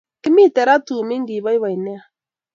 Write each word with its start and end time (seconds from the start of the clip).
Kimiten 0.21 0.67
raaa 0.67 0.81
tumin 0.87 1.27
kiboiboi 1.27 1.75
nea 1.85 2.01